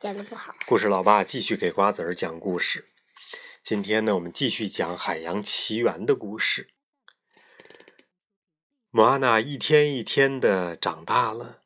[0.00, 0.54] 讲的不好。
[0.66, 2.88] 故事老爸继续给瓜子儿讲故事。
[3.62, 6.70] 今天呢，我们继续讲《海洋奇缘》的故事。
[8.88, 11.60] 莫阿娜一天一天的长大了，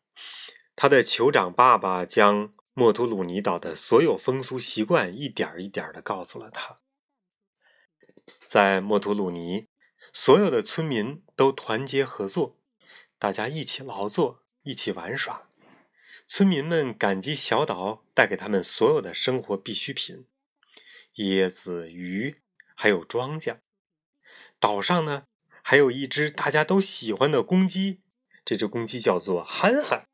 [0.74, 6.80] 他的酋长爸爸将莫图鲁尼岛的所有风俗习惯一点一点的告诉了他。
[8.48, 9.68] 在莫图鲁尼，
[10.12, 12.58] 所有的村民都团结合作，
[13.16, 15.48] 大家一起劳作，一起玩耍。
[16.26, 20.26] 村民们感激小岛带给他们所有的生活必需品：
[21.16, 22.40] 椰子、鱼，
[22.74, 23.58] 还有庄稼。
[24.58, 25.26] 岛上呢，
[25.62, 28.00] 还有一只大家都喜欢的公鸡，
[28.42, 30.08] 这只公鸡叫做憨憨。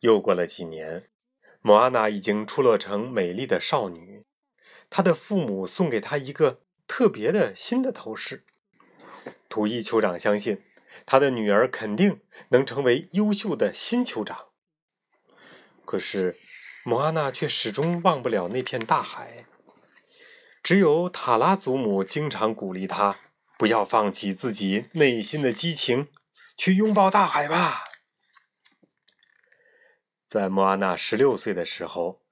[0.00, 1.08] 又过了几年，
[1.62, 4.26] 莫阿娜已经出落成美丽的少女，
[4.90, 8.44] 她的父母送给她一个特别的新的头饰。
[9.48, 10.62] 土伊酋长相信。
[11.06, 14.46] 他的女儿肯定能成为优秀的新酋长。
[15.84, 16.38] 可是，
[16.84, 19.46] 莫阿娜却始终忘不了那片大海。
[20.62, 23.18] 只有塔拉祖母经常鼓励他，
[23.58, 26.08] 不要放弃自己内心的激情，
[26.56, 27.84] 去拥抱大海吧。
[30.26, 32.22] 在莫阿娜十六岁的时候，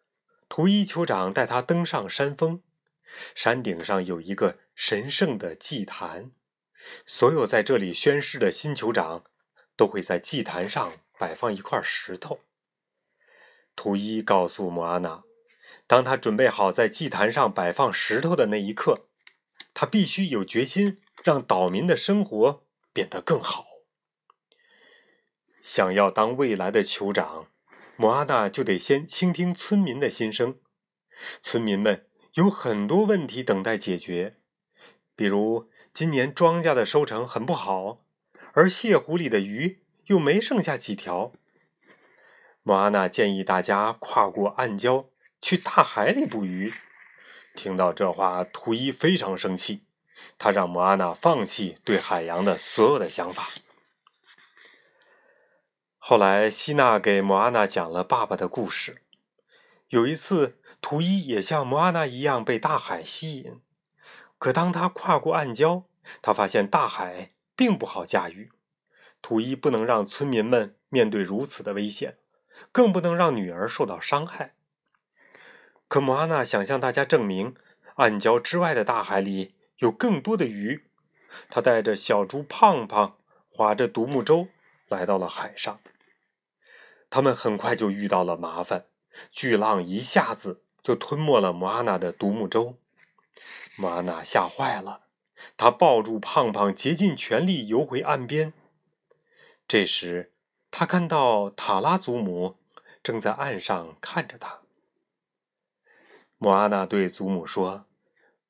[0.48, 2.62] 图伊酋长带他登上山峰，
[3.34, 6.30] 山顶上有一个神圣的祭坛。
[7.06, 9.24] 所有在这里宣誓的新酋长，
[9.76, 12.40] 都会在祭坛上摆放一块石头。
[13.76, 15.22] 图伊告诉莫阿娜，
[15.86, 19.08] 当他准备好在祭坛上摆放石头的那一刻，
[19.72, 23.66] 他必须有决心让岛民的生活变得更好。
[25.62, 27.48] 想要当未来的酋长，
[27.96, 30.58] 莫阿娜就得先倾听村民的心声。
[31.40, 34.36] 村民们有很多问题等待解决，
[35.14, 35.69] 比如。
[35.92, 38.00] 今年庄稼的收成很不好，
[38.52, 41.32] 而泻湖里的鱼又没剩下几条。
[42.62, 45.06] 莫阿娜建议大家跨过暗礁
[45.40, 46.72] 去大海里捕鱼。
[47.54, 49.82] 听到这话，图伊非常生气，
[50.38, 53.48] 他让莫阿娜放弃对海洋的所有的想法。
[55.98, 59.02] 后来，希娜给莫阿娜讲了爸爸的故事。
[59.88, 63.60] 有一次，图伊也像莫阿娜一样被大海吸引。
[64.40, 65.84] 可当他跨过暗礁，
[66.22, 68.50] 他发现大海并不好驾驭。
[69.20, 72.16] 土伊不能让村民们面对如此的危险，
[72.72, 74.54] 更不能让女儿受到伤害。
[75.88, 77.54] 可莫阿娜想向大家证明，
[77.96, 80.86] 暗礁之外的大海里有更多的鱼。
[81.50, 83.18] 他带着小猪胖胖，
[83.50, 84.48] 划着独木舟
[84.88, 85.80] 来到了海上。
[87.10, 88.86] 他们很快就遇到了麻烦，
[89.30, 92.78] 巨浪一下子就吞没了莫阿娜的独木舟。
[93.76, 95.06] 莫娜吓坏了，
[95.56, 98.52] 她抱住胖胖，竭尽全力游回岸边。
[99.66, 100.32] 这时，
[100.70, 102.56] 他看到塔拉祖母
[103.02, 104.60] 正在岸上看着他。
[106.38, 107.86] 莫阿娜对祖母说：“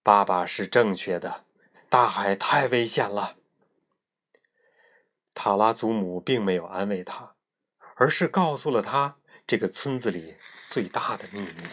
[0.03, 1.45] 爸爸是正确的，
[1.89, 3.37] 大海太危险了。”
[5.35, 7.35] 塔拉祖母并没有安慰他，
[7.97, 10.37] 而是告诉了他这个村子里
[10.69, 11.65] 最大的秘密。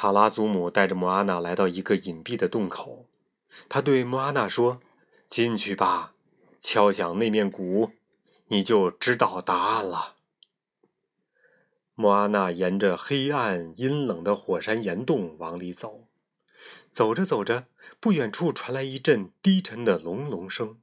[0.00, 3.08] 塔拉祖母带着莫阿娜来到一个隐蔽的洞口，
[3.68, 4.80] 他对莫阿娜说
[5.28, 6.14] ：“进去吧，
[6.60, 7.90] 敲响那面鼓，
[8.46, 10.14] 你就知道答案了。”
[11.96, 16.06] 莫阿娜沿着黑暗阴冷的火山岩洞往里走，
[16.92, 17.66] 走着走着，
[17.98, 20.78] 不远处传来一阵低沉的隆隆声。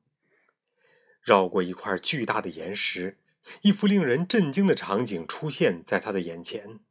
[1.21, 3.17] 绕过一块巨大的岩石，
[3.61, 6.81] 一幅令人震惊的场景出现在他的眼前。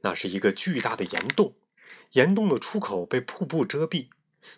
[0.00, 1.54] 那是一个巨大的岩洞，
[2.12, 4.08] 岩洞的出口被瀑布遮蔽，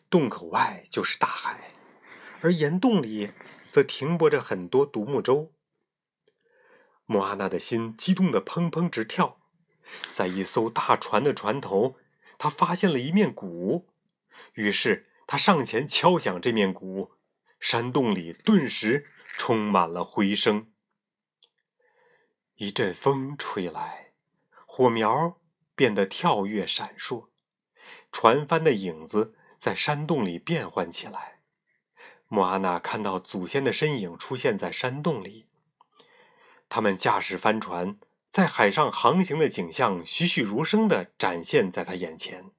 [0.09, 1.73] 洞口外就是大海，
[2.41, 3.33] 而岩洞里
[3.71, 5.53] 则停泊着很多独木舟。
[7.07, 9.41] 莫阿娜的心激动得砰砰直跳，
[10.13, 11.97] 在一艘大船的船头，
[12.39, 13.89] 他发现了一面鼓，
[14.55, 17.13] 于是他上前敲响这面鼓，
[17.59, 20.73] 山洞里顿时充满了回声。
[22.55, 24.12] 一阵风吹来。
[24.75, 25.39] 火苗
[25.75, 27.29] 变得跳跃闪烁，
[28.11, 31.43] 船帆的影子在山洞里变换起来。
[32.27, 35.47] 莫阿娜看到祖先的身影出现在山洞里，
[36.71, 37.99] 他们驾驶帆船
[38.31, 42.51] 在海上航行的景象栩栩如生地展现在他眼前。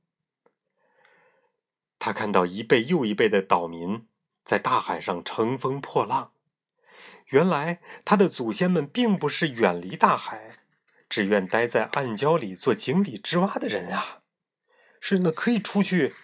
[1.98, 4.08] 他看到一辈又一辈的岛民
[4.46, 6.32] 在大海上乘风破浪。
[7.30, 10.60] 原来，他的祖先们并不是远离大海。
[11.14, 14.24] 只愿待在暗礁里做井底之蛙的人啊，
[15.00, 16.16] 是那可以出去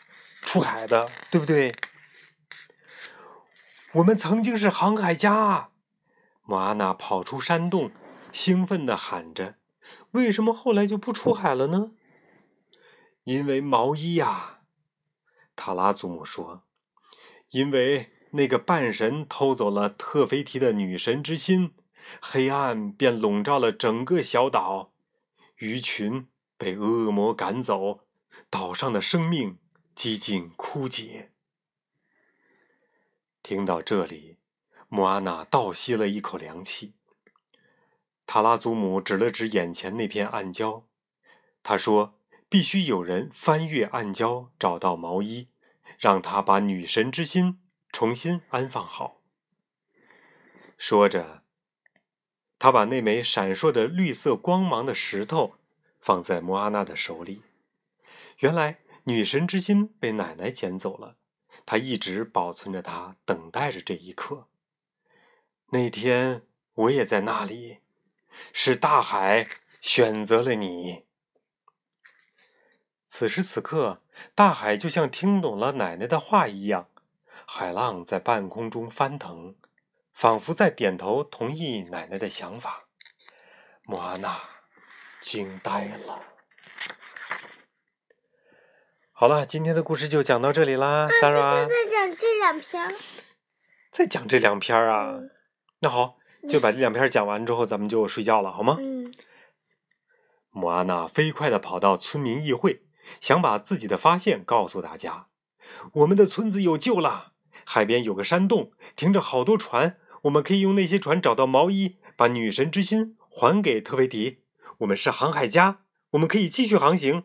[0.41, 1.75] 出海的，对不对？
[3.91, 5.69] 我们曾经是航海家。
[6.41, 7.91] 莫阿娜跑出山洞，
[8.31, 9.57] 兴奋地喊着
[10.09, 11.91] ：“为什么后来就不出海了呢？”
[13.25, 14.61] 因为毛衣呀，
[15.55, 16.63] 塔拉祖母说
[17.51, 21.75] ：“因为那个半神偷走了特菲提的女神之心，
[22.21, 24.91] 黑暗便笼罩了整个小岛，
[25.57, 26.27] 鱼群
[26.57, 28.01] 被恶魔赶走，
[28.49, 29.57] 岛上的生命
[29.95, 31.31] 几近枯竭。”
[33.43, 34.37] 听到这里，
[34.87, 36.93] 莫阿娜倒吸了一口凉气。
[38.25, 40.83] 塔拉祖母指了指眼前那片暗礁，
[41.63, 42.15] 他说。
[42.51, 45.49] 必须有人翻越暗礁，找到毛衣，
[45.99, 47.59] 让他把女神之心
[47.91, 49.21] 重新安放好。
[50.75, 51.43] 说着，
[52.59, 55.55] 他把那枚闪烁着绿色光芒的石头
[55.99, 57.41] 放在莫阿娜的手里。
[58.39, 61.15] 原来，女神之心被奶奶捡走了，
[61.65, 64.47] 她一直保存着它，等待着这一刻。
[65.71, 67.79] 那天我也在那里，
[68.51, 69.47] 是大海
[69.81, 71.05] 选择了你。
[73.07, 74.01] 此时此刻，
[74.35, 76.89] 大海就像听懂了奶奶的话一样，
[77.45, 79.55] 海浪在半空中翻腾，
[80.19, 82.87] 仿佛在点头同意奶奶的想法。
[83.83, 84.37] 莫阿娜
[85.21, 86.21] 惊呆了。
[89.13, 91.07] 好了，今天的故事就讲到这里啦。
[91.07, 91.69] 再讲
[92.17, 92.93] 这两篇。
[93.91, 95.21] 再讲这两篇啊？
[95.79, 96.17] 那好，
[96.49, 98.75] 就把这两篇讲完之后，咱们就睡觉了，好吗？
[98.77, 99.13] 嗯。
[100.49, 102.83] 莫阿娜飞快的跑到村民议会。
[103.21, 105.27] 想把自己的发现告诉大家。
[105.93, 107.31] 我们的村子有救了，
[107.63, 114.43] 海边有个山洞，停着好多船，我们可以用那些船找到毛衣，把女神之心还给特维迪。
[114.79, 115.81] 我们是航海家，
[116.11, 117.23] 我们可以继续航行。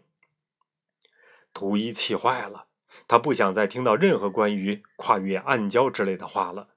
[1.53, 2.67] 图一气坏了，
[3.07, 6.69] 他不想再听到任何关于跨越暗礁之类的话了。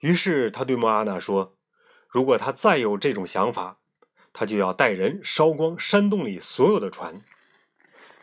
[0.00, 1.56] 于是他对莫阿娜说
[2.08, 3.78] ：“如果他再有这种想法，
[4.32, 7.22] 他就要带人烧光山洞里所有的船。”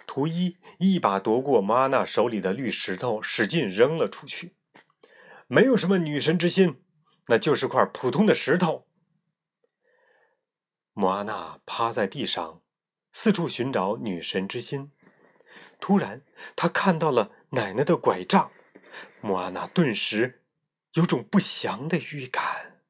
[0.05, 4.53] 图一一把夺过莫阿娜手里的绿石头，使劲扔了出去。
[5.47, 6.81] 没有什么女神之心，
[7.29, 8.87] 那就是块普通的石头。
[10.93, 12.63] 莫阿娜趴在地上，
[13.13, 14.91] 四处寻找女神之心。
[15.79, 18.51] 突然，她看到了奶奶的拐杖。
[19.21, 20.43] 莫阿娜顿时
[20.93, 22.81] 有种不祥的预感。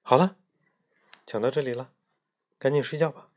[0.00, 0.36] 好了，
[1.26, 1.92] 讲到这里了，
[2.58, 3.28] 赶紧睡觉吧。